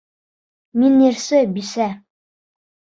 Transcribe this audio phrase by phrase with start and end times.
[0.85, 1.91] Мин йырсы бисә!